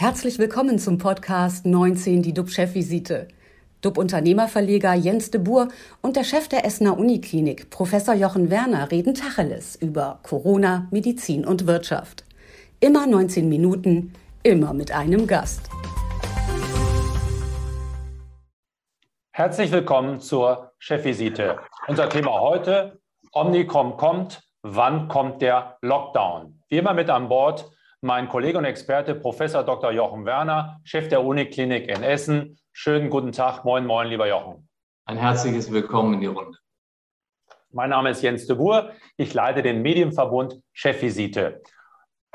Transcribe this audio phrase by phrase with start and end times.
[0.00, 3.26] Herzlich willkommen zum Podcast 19, die DUB-Chefvisite.
[3.80, 5.66] DUB-Unternehmerverleger Jens de Boer
[6.02, 11.66] und der Chef der Essener Uniklinik, Professor Jochen Werner, reden Tacheles über Corona, Medizin und
[11.66, 12.24] Wirtschaft.
[12.78, 14.12] Immer 19 Minuten,
[14.44, 15.68] immer mit einem Gast.
[19.32, 21.58] Herzlich willkommen zur Chefvisite.
[21.88, 23.00] Unser Thema heute,
[23.32, 26.62] Omnicom kommt, wann kommt der Lockdown?
[26.68, 27.68] Wie immer mit an Bord
[28.00, 29.90] mein Kollege und Experte Professor Dr.
[29.90, 32.58] Jochen Werner, Chef der Uniklinik in Essen.
[32.72, 34.68] Schönen guten Tag, moin, moin, lieber Jochen.
[35.04, 36.56] Ein herzliches Willkommen in die Runde.
[37.70, 38.92] Mein Name ist Jens de Boer.
[39.16, 41.60] Ich leite den Medienverbund Chefvisite.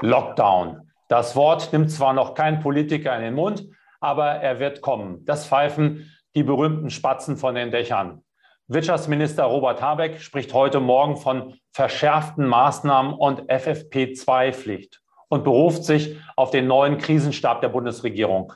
[0.02, 0.92] Lockdown.
[1.08, 3.66] Das Wort nimmt zwar noch kein Politiker in den Mund,
[4.02, 5.24] aber er wird kommen.
[5.26, 8.24] Das pfeifen die berühmten Spatzen von den Dächern.
[8.68, 15.03] Wirtschaftsminister Robert Habeck spricht heute Morgen von verschärften Maßnahmen und FFP2-Pflicht
[15.34, 18.54] und beruft sich auf den neuen Krisenstab der Bundesregierung.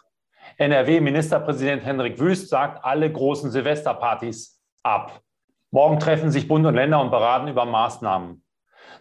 [0.58, 5.22] NRW-Ministerpräsident Hendrik Wüst sagt alle großen Silvesterpartys ab.
[5.72, 8.44] Morgen treffen sich Bund und Länder und beraten über Maßnahmen.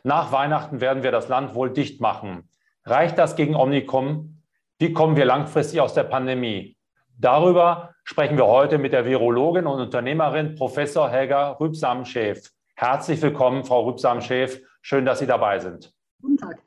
[0.05, 2.49] Nach Weihnachten werden wir das Land wohl dicht machen.
[2.85, 4.43] Reicht das gegen Omnicom?
[4.79, 6.79] Wie kommen wir langfristig aus der Pandemie?
[7.19, 12.51] Darüber sprechen wir heute mit der Virologin und Unternehmerin Professor Helga Rübsam-Schäf.
[12.75, 14.63] Herzlich willkommen, Frau Rübsam-Schäf.
[14.81, 15.93] Schön, dass Sie dabei sind.
[16.23, 16.63] Guten Tag.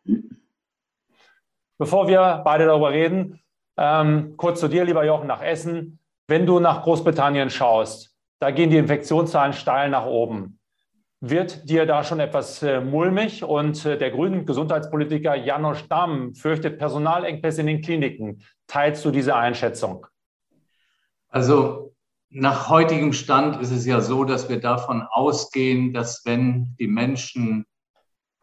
[1.79, 3.39] Bevor wir beide darüber reden,
[3.77, 5.99] ähm, kurz zu dir, lieber Jochen, nach Essen.
[6.27, 10.59] Wenn du nach Großbritannien schaust, da gehen die Infektionszahlen steil nach oben.
[11.21, 13.45] Wird dir da schon etwas äh, mulmig?
[13.45, 18.43] Und äh, der grünen Gesundheitspolitiker Janosch Damm fürchtet Personalengpässe in den Kliniken.
[18.67, 20.05] Teilst du diese Einschätzung?
[21.29, 21.93] Also
[22.29, 27.65] nach heutigem Stand ist es ja so, dass wir davon ausgehen, dass wenn die Menschen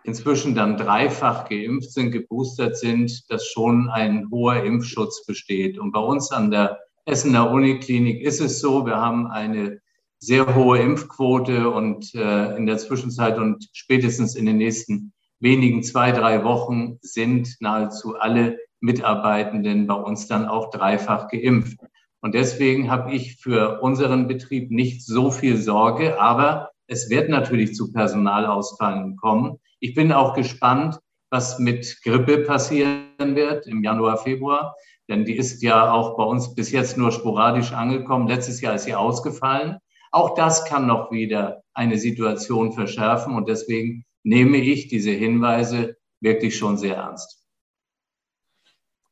[0.07, 5.79] inzwischen dann dreifach geimpft sind, geboostert sind, dass schon ein hoher Impfschutz besteht.
[5.79, 9.80] Und bei uns an der Essener Uniklinik ist es so, wir haben eine
[10.19, 16.13] sehr hohe Impfquote und äh, in der Zwischenzeit und spätestens in den nächsten wenigen zwei,
[16.13, 21.79] drei Wochen sind nahezu alle Mitarbeitenden bei uns dann auch dreifach geimpft.
[22.20, 27.75] Und deswegen habe ich für unseren Betrieb nicht so viel Sorge, aber es wird natürlich
[27.75, 29.59] zu Personalausfällen kommen.
[29.81, 30.98] Ich bin auch gespannt,
[31.31, 34.75] was mit Grippe passieren wird im Januar, Februar,
[35.09, 38.29] denn die ist ja auch bei uns bis jetzt nur sporadisch angekommen.
[38.29, 39.79] Letztes Jahr ist sie ausgefallen.
[40.13, 46.57] Auch das kann noch wieder eine Situation verschärfen und deswegen nehme ich diese Hinweise wirklich
[46.57, 47.47] schon sehr ernst.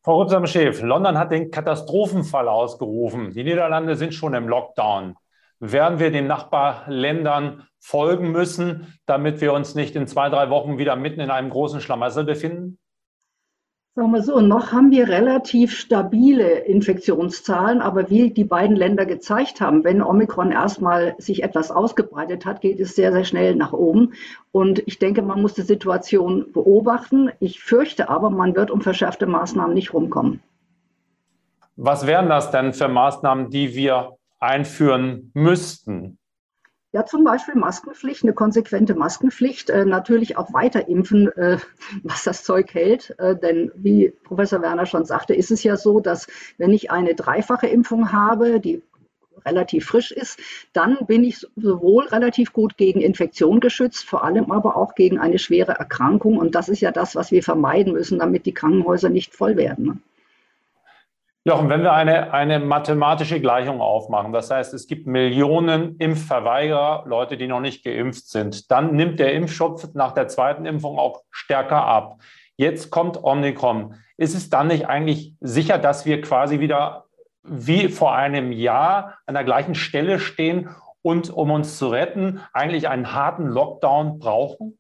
[0.03, 3.33] Frau Rübsam-Schäf, London hat den Katastrophenfall ausgerufen.
[3.33, 5.17] Die Niederlande sind schon im Lockdown.
[5.67, 10.95] Werden wir den Nachbarländern folgen müssen, damit wir uns nicht in zwei, drei Wochen wieder
[10.95, 12.77] mitten in einem großen Schlamassel befinden?
[13.95, 19.63] Sagen wir so, noch haben wir relativ stabile Infektionszahlen, aber wie die beiden Länder gezeigt
[19.63, 24.13] haben, wenn Omikron erstmal sich etwas ausgebreitet hat, geht es sehr, sehr schnell nach oben.
[24.53, 27.31] Und ich denke, man muss die Situation beobachten.
[27.41, 30.43] Ich fürchte aber, man wird um verschärfte Maßnahmen nicht rumkommen.
[31.77, 36.19] Was wären das denn für Maßnahmen, die wir einführen müssten?
[36.95, 41.59] Ja, zum Beispiel Maskenpflicht, eine konsequente Maskenpflicht, äh, natürlich auch weiter impfen, äh,
[42.05, 43.19] was das Zeug hält.
[43.19, 47.17] Äh, denn wie Professor Werner schon sagte, ist es ja so, dass wenn ich eine
[47.17, 48.81] dreifache Impfung habe, die
[49.45, 50.39] relativ frisch ist,
[50.73, 55.41] dann bin ich sowohl relativ gut gegen Infektion geschützt, vor allem aber auch gegen eine
[55.41, 56.39] schwere Erkrankung.
[56.39, 60.04] Und das ist ja das, was wir vermeiden müssen, damit die Krankenhäuser nicht voll werden.
[61.47, 67.37] Jochen, wenn wir eine, eine mathematische Gleichung aufmachen, das heißt, es gibt Millionen Impfverweigerer, Leute,
[67.37, 71.85] die noch nicht geimpft sind, dann nimmt der Impfschutz nach der zweiten Impfung auch stärker
[71.85, 72.17] ab.
[72.57, 73.95] Jetzt kommt Omnicom.
[74.17, 77.05] Ist es dann nicht eigentlich sicher, dass wir quasi wieder
[77.43, 80.71] wie vor einem Jahr an der gleichen Stelle stehen
[81.03, 84.79] und um uns zu retten, eigentlich einen harten Lockdown brauchen?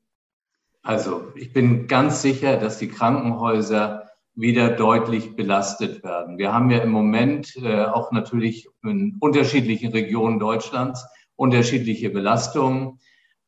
[0.82, 6.38] Also ich bin ganz sicher, dass die Krankenhäuser wieder deutlich belastet werden.
[6.38, 12.98] Wir haben ja im Moment äh, auch natürlich in unterschiedlichen Regionen Deutschlands unterschiedliche Belastungen,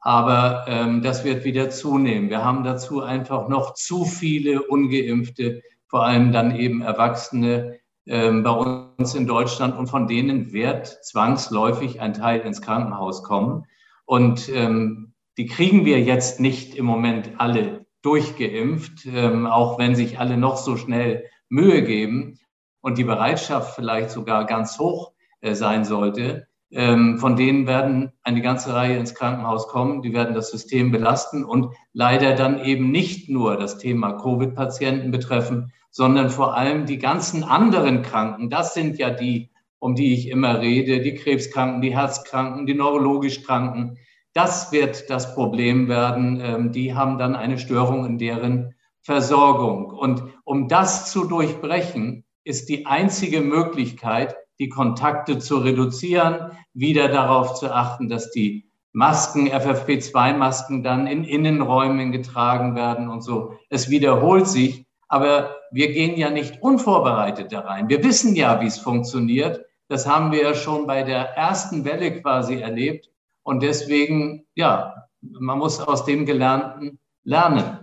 [0.00, 2.30] aber ähm, das wird wieder zunehmen.
[2.30, 8.50] Wir haben dazu einfach noch zu viele ungeimpfte, vor allem dann eben Erwachsene ähm, bei
[8.50, 13.64] uns in Deutschland und von denen wird zwangsläufig ein Teil ins Krankenhaus kommen.
[14.04, 20.20] Und ähm, die kriegen wir jetzt nicht im Moment alle durchgeimpft, ähm, auch wenn sich
[20.20, 22.38] alle noch so schnell Mühe geben
[22.80, 26.46] und die Bereitschaft vielleicht sogar ganz hoch äh, sein sollte.
[26.70, 31.44] Ähm, von denen werden eine ganze Reihe ins Krankenhaus kommen, die werden das System belasten
[31.44, 37.42] und leider dann eben nicht nur das Thema Covid-Patienten betreffen, sondern vor allem die ganzen
[37.42, 38.50] anderen Kranken.
[38.50, 39.50] Das sind ja die,
[39.80, 43.98] um die ich immer rede, die Krebskranken, die Herzkranken, die neurologisch Kranken.
[44.36, 46.42] Das wird das Problem werden.
[46.44, 49.86] Ähm, die haben dann eine Störung in deren Versorgung.
[49.86, 57.54] Und um das zu durchbrechen, ist die einzige Möglichkeit, die Kontakte zu reduzieren, wieder darauf
[57.54, 63.54] zu achten, dass die Masken, FFP2-Masken dann in Innenräumen getragen werden und so.
[63.70, 67.88] Es wiederholt sich, aber wir gehen ja nicht unvorbereitet da rein.
[67.88, 69.64] Wir wissen ja, wie es funktioniert.
[69.88, 73.08] Das haben wir ja schon bei der ersten Welle quasi erlebt.
[73.46, 77.78] Und deswegen, ja, man muss aus dem Gelernten lernen.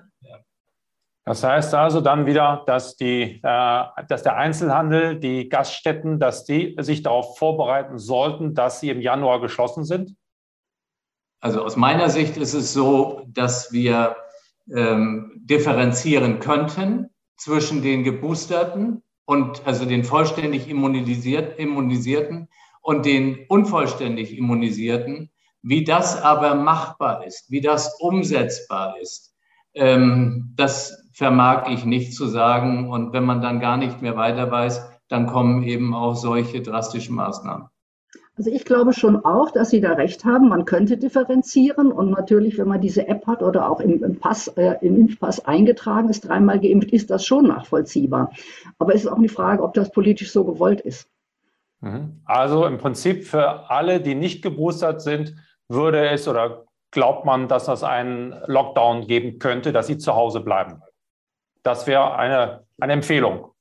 [1.24, 6.75] Das heißt also dann wieder, dass, die, äh, dass der Einzelhandel, die Gaststätten, dass die
[6.80, 10.18] sich darauf vorbereiten sollten, dass sie im Januar geschlossen sind?
[11.39, 14.18] Also aus meiner Sicht ist es so, dass wir
[14.69, 22.50] ähm, differenzieren könnten zwischen den Geboosterten und also den vollständig immunisiert, Immunisierten
[22.81, 25.30] und den unvollständig Immunisierten.
[25.63, 29.33] Wie das aber machbar ist, wie das umsetzbar ist,
[29.74, 32.89] ähm, das vermag ich nicht zu sagen.
[32.92, 37.15] Und wenn man dann gar nicht mehr weiter weiß, dann kommen eben auch solche drastischen
[37.15, 37.68] Maßnahmen.
[38.36, 40.50] Also ich glaube schon auch, dass Sie da recht haben.
[40.50, 44.48] Man könnte differenzieren und natürlich, wenn man diese App hat oder auch im, im Pass,
[44.48, 48.31] äh, im Impfpass eingetragen ist, dreimal geimpft, ist das schon nachvollziehbar.
[48.80, 51.07] Aber es ist auch eine Frage, ob das politisch so gewollt ist.
[51.81, 52.21] Mhm.
[52.25, 55.36] Also im Prinzip für alle, die nicht geboostert sind,
[55.69, 60.42] würde es oder glaubt man, dass es einen Lockdown geben könnte, dass sie zu Hause
[60.42, 60.81] bleiben.
[61.63, 63.54] Das wäre eine, eine Empfehlung.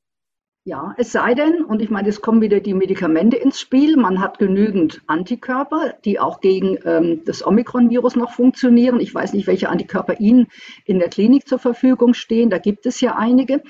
[0.65, 4.21] Ja, es sei denn, und ich meine, es kommen wieder die Medikamente ins Spiel, man
[4.21, 9.01] hat genügend Antikörper, die auch gegen ähm, das Omikron-Virus noch funktionieren.
[9.01, 10.47] Ich weiß nicht, welche Antikörper Ihnen
[10.85, 13.61] in der Klinik zur Verfügung stehen, da gibt es ja einige.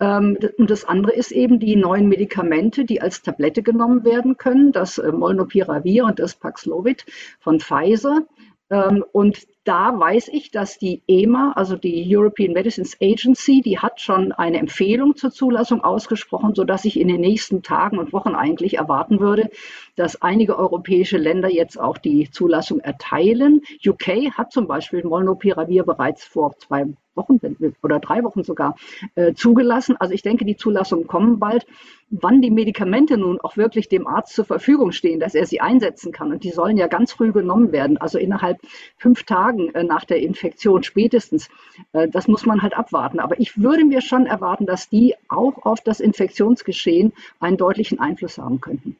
[0.00, 4.72] Ähm, und das andere ist eben die neuen Medikamente, die als Tablette genommen werden können,
[4.72, 7.06] das äh, Molnupiravir und das Paxlovid
[7.40, 8.26] von Pfizer.
[8.70, 14.00] Ähm, und da weiß ich, dass die EMA, also die European Medicines Agency, die hat
[14.00, 18.74] schon eine Empfehlung zur Zulassung ausgesprochen, sodass ich in den nächsten Tagen und Wochen eigentlich
[18.74, 19.50] erwarten würde,
[19.96, 23.62] dass einige europäische Länder jetzt auch die Zulassung erteilen.
[23.84, 26.86] UK hat zum Beispiel Molnupiravir bereits vor zwei
[27.16, 27.40] Wochen
[27.82, 28.76] oder drei Wochen sogar
[29.14, 29.96] äh, zugelassen.
[29.98, 31.66] Also ich denke, die Zulassungen kommen bald.
[32.10, 36.12] Wann die Medikamente nun auch wirklich dem Arzt zur Verfügung stehen, dass er sie einsetzen
[36.12, 38.60] kann, und die sollen ja ganz früh genommen werden, also innerhalb
[38.96, 41.48] fünf Tagen äh, nach der Infektion spätestens,
[41.92, 43.20] äh, das muss man halt abwarten.
[43.20, 48.38] Aber ich würde mir schon erwarten, dass die auch auf das Infektionsgeschehen einen deutlichen Einfluss
[48.38, 48.96] haben könnten.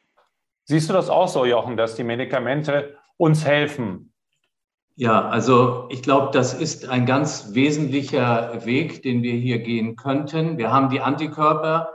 [0.65, 4.11] Siehst du das auch so, Jochen, dass die Medikamente uns helfen,
[4.99, 10.57] ja, also ich glaube, das ist ein ganz wesentlicher Weg, den wir hier gehen könnten.
[10.57, 11.93] Wir haben die Antikörper,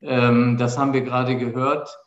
[0.00, 1.98] ähm, das haben wir gerade gehört.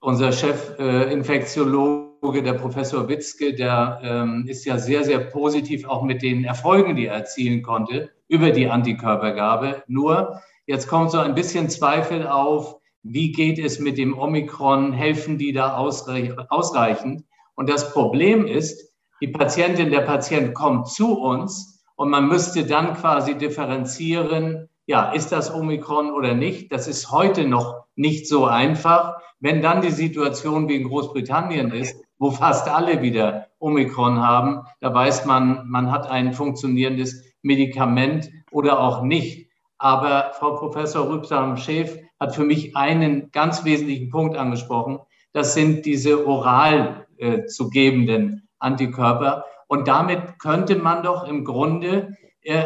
[0.00, 6.22] Unser Chefinfektiologe, äh, der Professor Witzke, der ähm, ist ja sehr, sehr positiv auch mit
[6.22, 9.82] den Erfolgen, die er erzielen konnte, über die Antikörpergabe.
[9.88, 14.92] Nur, jetzt kommt so ein bisschen Zweifel auf, wie geht es mit dem Omikron?
[14.92, 17.24] Helfen die da ausreichend?
[17.54, 22.94] Und das Problem ist, die Patientin, der Patient kommt zu uns und man müsste dann
[22.94, 26.72] quasi differenzieren, ja, ist das Omikron oder nicht?
[26.72, 29.18] Das ist heute noch nicht so einfach.
[29.38, 34.92] Wenn dann die Situation wie in Großbritannien ist, wo fast alle wieder Omikron haben, da
[34.92, 39.48] weiß man, man hat ein funktionierendes Medikament oder auch nicht.
[39.78, 44.98] Aber Frau Professor Rübsam-Schäf hat für mich einen ganz wesentlichen Punkt angesprochen.
[45.32, 49.44] Das sind diese oral äh, zu gebenden Antikörper.
[49.68, 52.16] Und damit könnte man doch im Grunde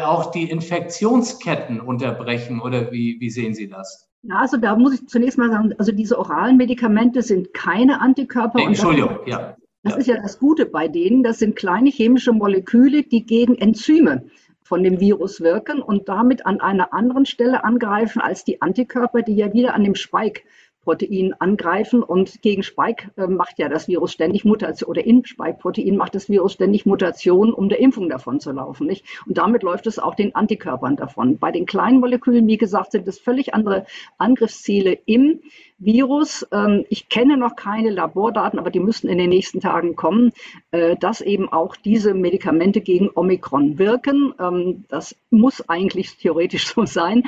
[0.05, 2.61] auch die Infektionsketten unterbrechen.
[2.61, 4.09] Oder wie, wie sehen Sie das?
[4.23, 8.59] Ja, also da muss ich zunächst mal sagen, also diese oralen Medikamente sind keine Antikörper.
[8.59, 9.57] Entschuldigung, das, ja.
[9.83, 9.99] Das ja.
[9.99, 11.21] ist ja das Gute bei denen.
[11.21, 14.25] Das sind kleine chemische Moleküle, die gegen Enzyme
[14.63, 19.35] von dem Virus wirken und damit an einer anderen Stelle angreifen als die Antikörper, die
[19.35, 20.41] ja wieder an dem Spike
[20.85, 25.97] Protein angreifen und gegen Spike äh, macht ja das Virus ständig Mutation oder in Spike-Protein
[25.97, 28.87] macht das Virus ständig Mutationen, um der Impfung davon zu laufen.
[28.87, 29.05] Nicht?
[29.25, 31.39] Und damit läuft es auch den Antikörpern davon.
[31.39, 33.85] Bei den kleinen Molekülen, wie gesagt, sind es völlig andere
[34.17, 35.41] Angriffsziele im
[35.77, 36.47] Virus.
[36.51, 40.31] Ähm, ich kenne noch keine Labordaten, aber die müssen in den nächsten Tagen kommen,
[40.71, 44.33] äh, dass eben auch diese Medikamente gegen Omikron wirken.
[44.39, 47.23] Ähm, das muss eigentlich theoretisch so sein.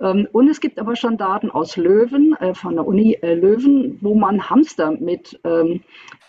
[0.00, 3.98] Ähm, und es gibt aber schon Daten aus Löwen, äh, von der Uni äh, Löwen,
[4.00, 5.38] wo man Hamster mit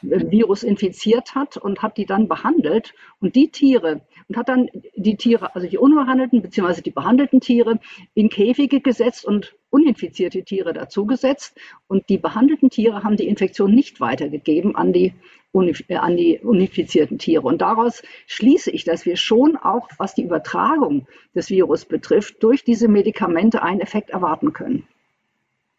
[0.01, 2.93] Virus infiziert hat und hat die dann behandelt.
[3.19, 4.01] Und die Tiere,
[4.31, 6.81] und hat dann die Tiere, also die unbehandelten bzw.
[6.81, 7.79] die behandelten Tiere
[8.13, 13.99] in Käfige gesetzt und uninfizierte Tiere dazugesetzt und die behandelten Tiere haben die Infektion nicht
[13.99, 15.13] weitergegeben an die,
[15.53, 17.41] äh, an die unifizierten Tiere.
[17.41, 22.63] Und daraus schließe ich, dass wir schon auch, was die Übertragung des Virus betrifft, durch
[22.63, 24.87] diese Medikamente einen Effekt erwarten können.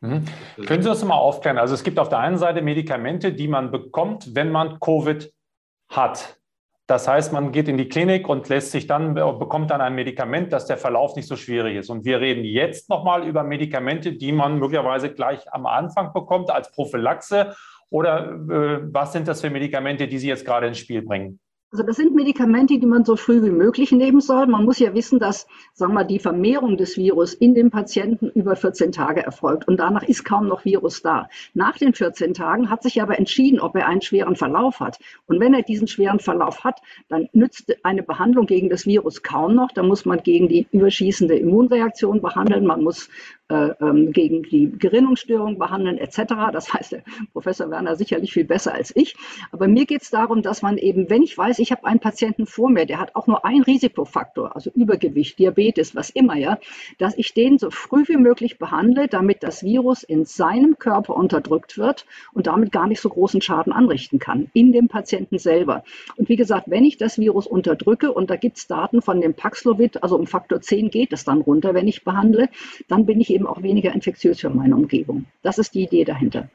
[0.00, 0.24] Mhm.
[0.66, 1.56] Können Sie das mal aufklären?
[1.56, 5.32] Also es gibt auf der einen Seite Medikamente, die man bekommt, wenn man Covid
[5.88, 6.36] hat.
[6.86, 10.52] Das heißt, man geht in die Klinik und lässt sich dann, bekommt dann ein Medikament,
[10.52, 11.90] dass der Verlauf nicht so schwierig ist.
[11.90, 16.72] Und wir reden jetzt nochmal über Medikamente, die man möglicherweise gleich am Anfang bekommt als
[16.72, 17.54] Prophylaxe.
[17.88, 21.38] Oder äh, was sind das für Medikamente, die Sie jetzt gerade ins Spiel bringen?
[21.72, 24.46] Also das sind Medikamente, die man so früh wie möglich nehmen soll.
[24.46, 28.56] Man muss ja wissen, dass sagen wir, die Vermehrung des Virus in dem Patienten über
[28.56, 31.30] 14 Tage erfolgt und danach ist kaum noch Virus da.
[31.54, 34.98] Nach den 14 Tagen hat sich aber entschieden, ob er einen schweren Verlauf hat.
[35.24, 39.54] Und wenn er diesen schweren Verlauf hat, dann nützt eine Behandlung gegen das Virus kaum
[39.54, 39.72] noch.
[39.72, 42.66] Da muss man gegen die überschießende Immunreaktion behandeln.
[42.66, 43.08] Man muss
[43.48, 46.22] gegen die Gerinnungsstörung behandeln etc.
[46.52, 49.14] Das weiß der Professor Werner sicherlich viel besser als ich.
[49.50, 52.46] Aber mir geht es darum, dass man eben, wenn ich weiß, ich habe einen Patienten
[52.46, 56.58] vor mir, der hat auch nur einen Risikofaktor, also Übergewicht, Diabetes, was immer, ja,
[56.98, 61.76] dass ich den so früh wie möglich behandle, damit das Virus in seinem Körper unterdrückt
[61.76, 65.84] wird und damit gar nicht so großen Schaden anrichten kann, in dem Patienten selber.
[66.16, 69.34] Und wie gesagt, wenn ich das Virus unterdrücke, und da gibt es Daten von dem
[69.34, 72.48] Paxlovid, also um Faktor 10 geht es dann runter, wenn ich behandle,
[72.88, 75.26] dann bin ich eben eben auch weniger infektiös für meine Umgebung.
[75.42, 76.48] Das ist die Idee dahinter.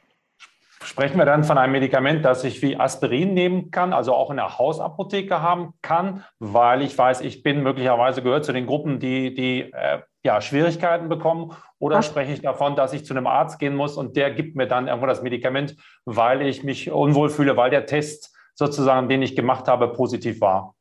[0.84, 4.38] Sprechen wir dann von einem Medikament, das ich wie Aspirin nehmen kann, also auch in
[4.38, 9.34] der Hausapotheke haben kann, weil ich weiß, ich bin möglicherweise gehört zu den Gruppen, die,
[9.34, 11.54] die äh, ja, Schwierigkeiten bekommen?
[11.80, 12.06] Oder Was?
[12.06, 14.88] spreche ich davon, dass ich zu einem Arzt gehen muss und der gibt mir dann
[14.88, 15.76] irgendwo das Medikament,
[16.06, 20.76] weil ich mich unwohl fühle, weil der Test sozusagen, den ich gemacht habe, positiv war?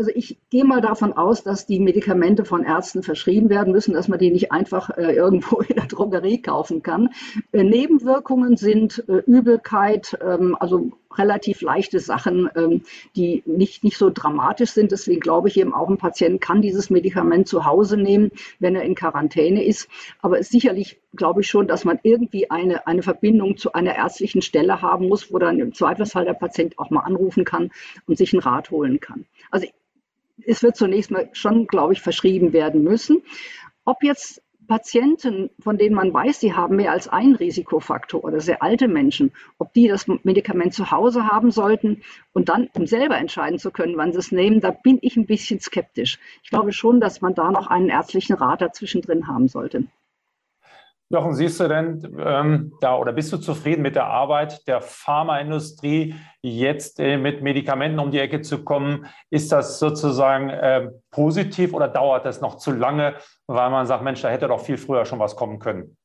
[0.00, 4.06] Also ich gehe mal davon aus, dass die Medikamente von Ärzten verschrieben werden müssen, dass
[4.06, 7.08] man die nicht einfach äh, irgendwo in der Drogerie kaufen kann.
[7.50, 12.82] Äh, Nebenwirkungen sind äh, Übelkeit, ähm, also relativ leichte Sachen, ähm,
[13.16, 14.92] die nicht, nicht so dramatisch sind.
[14.92, 18.82] Deswegen glaube ich eben auch, ein Patient kann dieses Medikament zu Hause nehmen, wenn er
[18.82, 19.88] in Quarantäne ist.
[20.22, 24.80] Aber sicherlich glaube ich schon, dass man irgendwie eine, eine Verbindung zu einer ärztlichen Stelle
[24.80, 27.72] haben muss, wo dann im Zweifelsfall der Patient auch mal anrufen kann
[28.06, 29.24] und sich einen Rat holen kann.
[29.50, 29.66] Also
[30.46, 33.22] es wird zunächst mal schon, glaube ich, verschrieben werden müssen.
[33.84, 38.62] Ob jetzt Patienten, von denen man weiß, sie haben mehr als einen Risikofaktor oder sehr
[38.62, 42.02] alte Menschen, ob die das Medikament zu Hause haben sollten
[42.34, 45.26] und dann, um selber entscheiden zu können, wann sie es nehmen, da bin ich ein
[45.26, 46.18] bisschen skeptisch.
[46.42, 49.84] Ich glaube schon, dass man da noch einen ärztlichen Rat dazwischen drin haben sollte.
[51.10, 56.14] Jochen, siehst du denn ähm, da oder bist du zufrieden mit der Arbeit der Pharmaindustrie,
[56.42, 59.06] jetzt äh, mit Medikamenten um die Ecke zu kommen?
[59.30, 63.14] Ist das sozusagen äh, positiv oder dauert das noch zu lange,
[63.46, 65.96] weil man sagt, Mensch, da hätte doch viel früher schon was kommen können?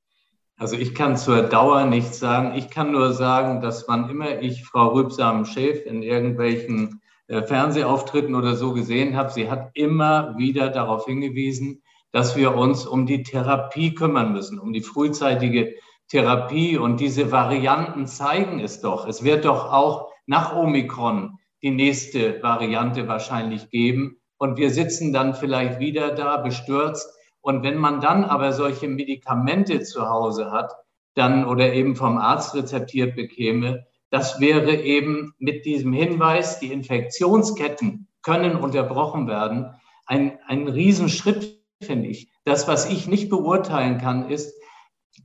[0.58, 2.54] Also ich kann zur Dauer nichts sagen.
[2.56, 8.56] Ich kann nur sagen, dass wann immer ich Frau Rübsam-Schäf in irgendwelchen äh, Fernsehauftritten oder
[8.56, 11.83] so gesehen habe, sie hat immer wieder darauf hingewiesen,
[12.14, 15.74] dass wir uns um die Therapie kümmern müssen, um die frühzeitige
[16.08, 16.78] Therapie.
[16.78, 19.08] Und diese Varianten zeigen es doch.
[19.08, 24.18] Es wird doch auch nach Omikron die nächste Variante wahrscheinlich geben.
[24.38, 27.10] Und wir sitzen dann vielleicht wieder da bestürzt.
[27.42, 30.72] Und wenn man dann aber solche Medikamente zu Hause hat,
[31.16, 38.08] dann oder eben vom Arzt rezeptiert bekäme, das wäre eben mit diesem Hinweis, die Infektionsketten
[38.22, 39.74] können unterbrochen werden,
[40.06, 42.32] ein, ein Riesenschritt finde ich.
[42.46, 44.54] Das, was ich nicht beurteilen kann, ist,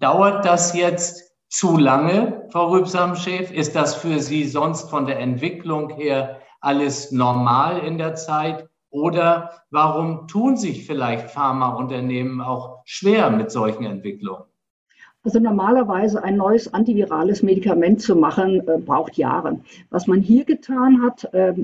[0.00, 3.50] dauert das jetzt zu lange, Frau Rübsam-Schäf?
[3.50, 8.68] Ist das für Sie sonst von der Entwicklung her alles normal in der Zeit?
[8.90, 14.44] Oder warum tun sich vielleicht Pharmaunternehmen auch schwer mit solchen Entwicklungen?
[15.24, 19.60] Also normalerweise ein neues antivirales Medikament zu machen, äh, braucht Jahre.
[19.90, 21.54] Was man hier getan hat, äh,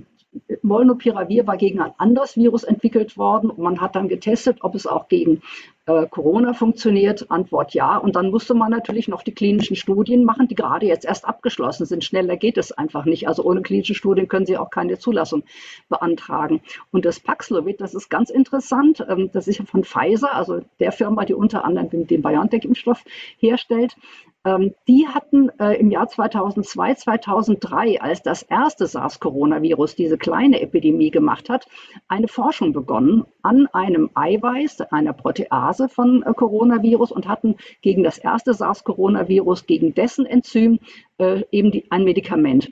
[0.62, 4.86] Molnupiravir war gegen ein anderes Virus entwickelt worden und man hat dann getestet, ob es
[4.86, 5.42] auch gegen
[5.86, 7.30] äh, Corona funktioniert.
[7.30, 7.96] Antwort ja.
[7.96, 11.86] Und dann musste man natürlich noch die klinischen Studien machen, die gerade jetzt erst abgeschlossen
[11.86, 12.04] sind.
[12.04, 13.28] Schneller geht es einfach nicht.
[13.28, 15.44] Also ohne klinische Studien können Sie auch keine Zulassung
[15.88, 16.62] beantragen.
[16.90, 19.04] Und das Paxlovid, das ist ganz interessant.
[19.08, 23.04] Ähm, das ist ja von Pfizer, also der Firma, die unter anderem den BioNTech-Impfstoff
[23.38, 23.96] herstellt.
[24.44, 31.10] Ähm, die hatten äh, im Jahr 2002, 2003, als das erste SARS-Coronavirus diese kleine Epidemie
[31.10, 31.66] gemacht hat,
[32.08, 38.18] eine Forschung begonnen an einem Eiweiß, einer Protease von äh, Coronavirus und hatten gegen das
[38.18, 40.78] erste SARS-Coronavirus, gegen dessen Enzym
[41.18, 42.70] äh, eben ein Medikament.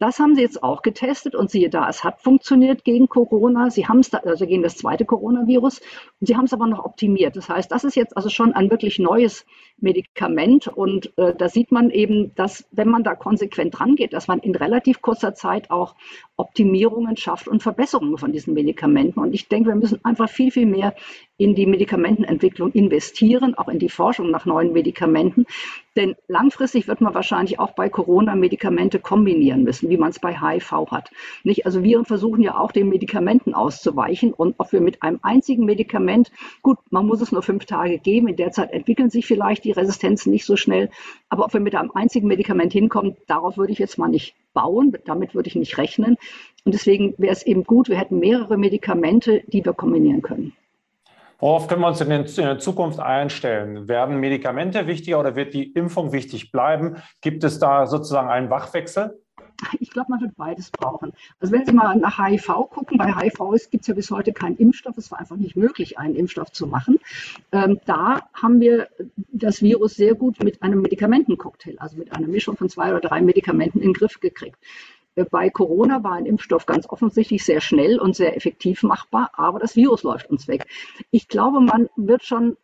[0.00, 3.68] Das haben sie jetzt auch getestet und siehe da, es hat funktioniert gegen Corona.
[3.68, 5.82] Sie haben es, also gegen das zweite Coronavirus.
[6.20, 7.36] Sie haben es aber noch optimiert.
[7.36, 9.44] Das heißt, das ist jetzt also schon ein wirklich neues
[9.82, 10.68] Medikament.
[10.68, 14.54] Und äh, da sieht man eben, dass wenn man da konsequent rangeht, dass man in
[14.54, 15.94] relativ kurzer Zeit auch
[16.36, 19.20] Optimierungen schafft und Verbesserungen von diesen Medikamenten.
[19.20, 20.94] Und ich denke, wir müssen einfach viel, viel mehr
[21.36, 25.46] in die Medikamentenentwicklung investieren, auch in die Forschung nach neuen Medikamenten.
[25.96, 30.38] Denn langfristig wird man wahrscheinlich auch bei Corona Medikamente kombinieren müssen, wie man es bei
[30.38, 31.10] HIV hat.
[31.42, 31.66] Nicht?
[31.66, 36.30] Also wir versuchen ja auch den Medikamenten auszuweichen und ob wir mit einem einzigen Medikament,
[36.62, 39.69] gut, man muss es nur fünf Tage geben, in der Zeit entwickeln sich vielleicht die
[39.72, 40.90] Resistenzen nicht so schnell,
[41.28, 44.96] aber ob wir mit einem einzigen Medikament hinkommen, darauf würde ich jetzt mal nicht bauen,
[45.06, 46.16] damit würde ich nicht rechnen.
[46.64, 50.52] Und deswegen wäre es eben gut, wir hätten mehrere Medikamente, die wir kombinieren können.
[51.38, 53.88] Worauf können wir uns in, der Zukunft einstellen?
[53.88, 56.96] Werden Medikamente wichtiger oder wird die Impfung wichtig bleiben?
[57.22, 59.18] Gibt es da sozusagen einen Wachwechsel?
[59.80, 61.12] Ich glaube, man wird beides brauchen.
[61.40, 64.56] Also wenn Sie mal nach HIV gucken, bei HIV gibt es ja bis heute keinen
[64.56, 64.96] Impfstoff.
[64.96, 66.98] Es war einfach nicht möglich, einen Impfstoff zu machen.
[67.52, 68.88] Ähm, da haben wir
[69.32, 73.20] das Virus sehr gut mit einem Medikamentencocktail, also mit einer Mischung von zwei oder drei
[73.20, 74.58] Medikamenten in den Griff gekriegt.
[75.30, 79.76] Bei Corona war ein Impfstoff ganz offensichtlich sehr schnell und sehr effektiv machbar, aber das
[79.76, 80.66] Virus läuft uns weg.
[81.10, 82.56] Ich glaube, man wird schon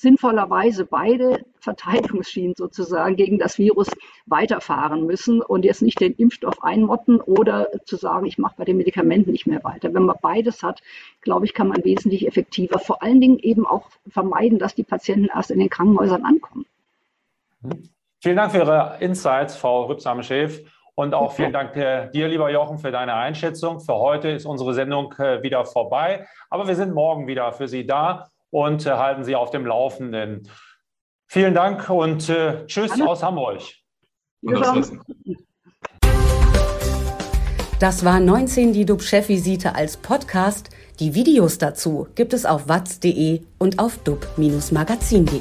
[0.00, 3.88] sinnvollerweise beide Verteidigungsschienen sozusagen gegen das Virus
[4.24, 8.78] weiterfahren müssen und jetzt nicht den Impfstoff einmotten oder zu sagen, ich mache bei den
[8.78, 9.92] Medikamenten nicht mehr weiter.
[9.92, 10.80] Wenn man beides hat,
[11.20, 15.28] glaube ich, kann man wesentlich effektiver, vor allen Dingen eben auch vermeiden, dass die Patienten
[15.34, 16.64] erst in den Krankenhäusern ankommen.
[18.22, 20.62] Vielen Dank für Ihre Insights, Frau Rübsame-Schäf.
[20.94, 23.80] Und auch vielen Dank dir, lieber Jochen, für deine Einschätzung.
[23.80, 26.26] Für heute ist unsere Sendung äh, wieder vorbei.
[26.50, 30.48] Aber wir sind morgen wieder für Sie da und äh, halten Sie auf dem Laufenden.
[31.28, 33.06] Vielen Dank und äh, Tschüss Hallo.
[33.06, 33.62] aus Hamburg.
[37.78, 40.70] Das war 19 die DUB-Chefvisite als Podcast.
[40.98, 45.40] Die Videos dazu gibt es auf watz.de und auf dub-magazin.de.